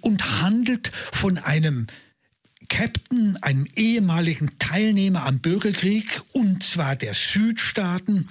[0.00, 1.86] und handelt von einem
[2.68, 8.28] Captain, einem ehemaligen Teilnehmer am Bürgerkrieg, und zwar der Südstaaten,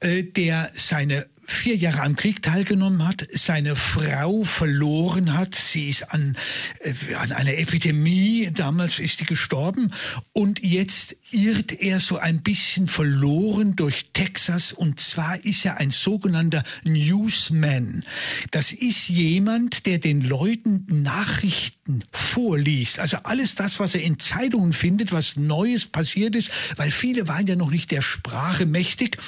[0.00, 5.54] äh, der seine vier Jahre am Krieg teilgenommen hat, seine Frau verloren hat.
[5.54, 6.36] Sie ist an,
[6.80, 9.92] äh, an einer Epidemie, damals ist sie gestorben.
[10.32, 14.72] Und jetzt irrt er so ein bisschen verloren durch Texas.
[14.72, 18.04] Und zwar ist er ein sogenannter Newsman.
[18.50, 22.98] Das ist jemand, der den Leuten Nachrichten vorliest.
[22.98, 27.46] Also alles das, was er in Zeitungen findet, was Neues passiert ist, weil viele waren
[27.46, 29.18] ja noch nicht der Sprache mächtig,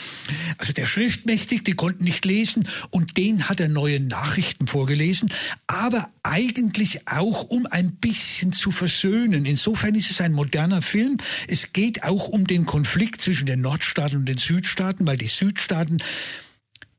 [0.59, 5.31] also der Schrift mächtig, die konnten nicht lesen und den hat er neue Nachrichten vorgelesen,
[5.67, 9.45] aber eigentlich auch um ein bisschen zu versöhnen.
[9.45, 11.19] Insofern ist es ein moderner Film.
[11.47, 15.99] Es geht auch um den Konflikt zwischen den Nordstaaten und den Südstaaten, weil die Südstaaten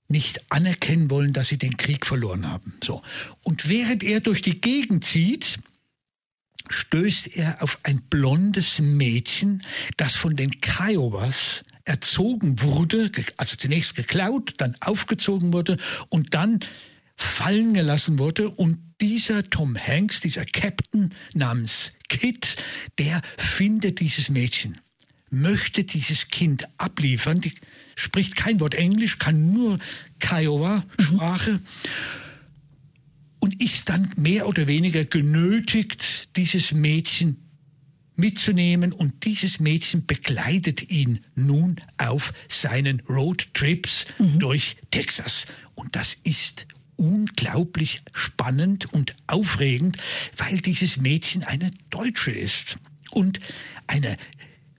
[0.10, 2.76] nicht anerkennen wollen, dass sie den Krieg verloren haben.
[2.84, 3.02] So.
[3.44, 5.60] Und während er durch die Gegend zieht,
[6.70, 9.64] stößt er auf ein blondes Mädchen,
[9.98, 15.78] das von den Kiowas erzogen wurde, also zunächst geklaut, dann aufgezogen wurde
[16.10, 16.60] und dann
[17.16, 18.50] fallen gelassen wurde.
[18.50, 22.58] Und dieser Tom Hanks, dieser Captain namens Kit,
[23.00, 24.80] der findet dieses Mädchen
[25.30, 27.42] möchte dieses Kind abliefern.
[27.42, 27.54] Die
[27.96, 29.80] spricht kein Wort Englisch, kann nur
[30.20, 31.54] Kiowa-Sprache.
[31.54, 31.62] Mhm.
[33.40, 37.47] Und ist dann mehr oder weniger genötigt, dieses Mädchen
[38.18, 44.40] mitzunehmen und dieses Mädchen begleitet ihn nun auf seinen Roadtrips mhm.
[44.40, 45.46] durch Texas.
[45.76, 46.68] Und das ist
[46.98, 49.98] unglaublich spannend und aufregend,
[50.36, 52.78] weil dieses Mädchen eine Deutsche ist
[53.12, 53.40] und
[53.86, 54.18] eine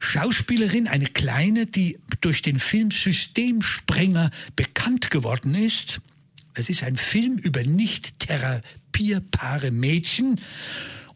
[0.01, 6.01] Schauspielerin, eine kleine, die durch den Film Systemsprenger bekannt geworden ist.
[6.55, 10.41] Es ist ein Film über nicht therapierbare Mädchen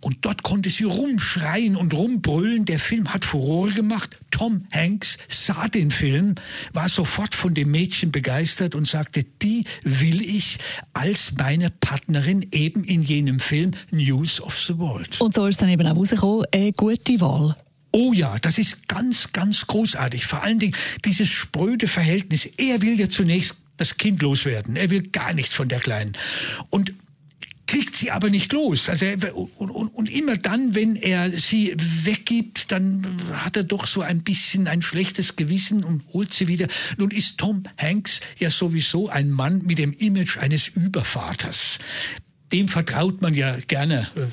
[0.03, 2.65] und dort konnte sie rumschreien und rumbrüllen.
[2.65, 4.19] Der Film hat Furore gemacht.
[4.31, 6.35] Tom Hanks sah den Film,
[6.73, 10.59] war sofort von dem Mädchen begeistert und sagte, die will ich
[10.93, 15.21] als meine Partnerin eben in jenem Film News of the World.
[15.21, 17.57] Und so ist dann eben auch rausgekommen, eine gute Wahl.
[17.93, 20.27] Oh ja, das ist ganz, ganz großartig.
[20.27, 20.75] Vor allen Dingen
[21.05, 22.47] dieses spröde Verhältnis.
[22.57, 24.77] Er will ja zunächst das Kind loswerden.
[24.77, 26.15] Er will gar nichts von der Kleinen.
[26.71, 26.93] Und
[27.73, 28.91] kriegt sie aber nicht los.
[28.91, 31.75] Also er, und, und, und, immer dann, wenn er sie
[32.05, 36.69] weggibt, dann hat er doch so ein bisschen ein schlechtes Gewissen und holt sie wieder.
[36.99, 41.79] Nun ist Tom Hanks ja sowieso ein Mann mit dem Image eines Übervaters.
[42.53, 44.27] Dem vertraut man ja gerne äh,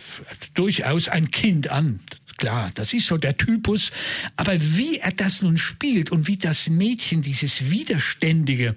[0.54, 2.02] durchaus ein Kind an
[2.40, 3.92] klar, das ist so der Typus.
[4.36, 8.76] Aber wie er das nun spielt und wie das Mädchen, dieses Widerständige,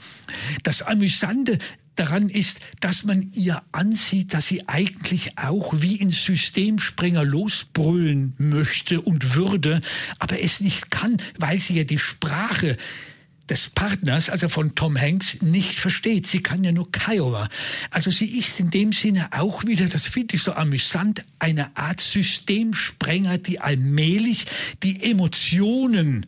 [0.64, 1.58] das Amüsante
[1.96, 9.00] daran ist, dass man ihr ansieht, dass sie eigentlich auch wie in Systemspringer losbrüllen möchte
[9.00, 9.80] und würde,
[10.18, 12.76] aber es nicht kann, weil sie ja die Sprache
[13.48, 16.26] des Partners, also von Tom Hanks, nicht versteht.
[16.26, 17.48] Sie kann ja nur Kiowa.
[17.90, 22.00] Also sie ist in dem Sinne auch wieder, das finde ich so amüsant, eine Art
[22.00, 24.46] Systemsprenger, die allmählich
[24.82, 26.26] die Emotionen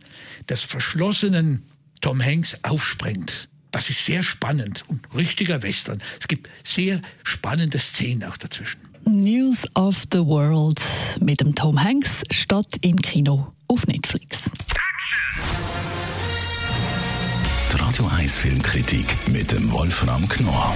[0.49, 1.63] des verschlossenen
[2.01, 3.49] Tom Hanks aufsprengt.
[3.75, 6.01] Das ist sehr spannend und richtiger Western.
[6.21, 8.79] Es gibt sehr spannende Szenen auch dazwischen.
[9.05, 10.81] News of the World
[11.21, 14.49] mit dem Tom Hanks statt im Kino auf Netflix.
[17.73, 20.73] Die Radio 1 Filmkritik mit dem Wolfram Knorr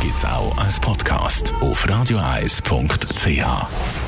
[0.00, 4.07] gibt's auch als Podcast auf radioeis.ch.